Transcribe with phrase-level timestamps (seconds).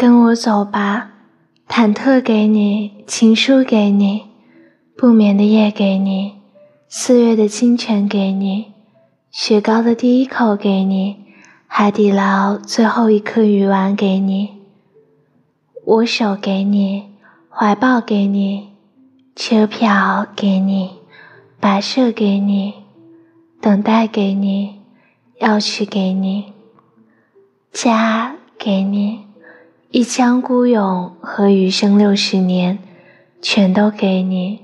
[0.00, 1.10] 跟我走吧，
[1.68, 4.22] 忐忑给你，情书给你，
[4.96, 6.36] 不眠的夜给你，
[6.88, 8.72] 四月的清泉给你，
[9.30, 11.16] 雪糕的第一口给你，
[11.66, 14.62] 海底捞最后一颗鱼丸给你。
[15.84, 17.04] 握手给你，
[17.50, 18.70] 怀抱给你，
[19.36, 20.92] 车票给你，
[21.60, 22.72] 摆设给你，
[23.60, 24.80] 等待给你，
[25.40, 26.54] 钥匙给你，
[27.70, 29.29] 家给你。
[29.92, 32.78] 一腔孤勇和余生六十年，
[33.42, 34.60] 全都给你。